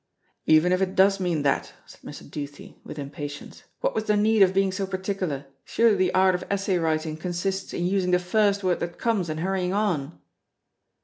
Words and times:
"Even 0.47 0.71
if 0.71 0.81
it 0.81 0.95
does 0.95 1.19
mean 1.19 1.43
that," 1.43 1.73
said 1.85 2.01
Mr. 2.01 2.27
Duthie, 2.27 2.75
with 2.83 2.97
impatience, 2.97 3.65
"what 3.81 3.93
was 3.93 4.05
the 4.05 4.17
need 4.17 4.41
of 4.41 4.51
being 4.51 4.71
so 4.71 4.87
particular? 4.87 5.45
Surely 5.63 5.95
the 5.95 6.13
art 6.15 6.33
of 6.33 6.43
essay 6.49 6.79
writing 6.79 7.15
consists 7.15 7.71
in 7.71 7.85
using 7.85 8.09
the 8.09 8.17
first 8.17 8.63
word 8.63 8.79
that 8.79 8.97
comes 8.97 9.29
and 9.29 9.41
hurrying 9.41 9.73
on." 9.73 10.17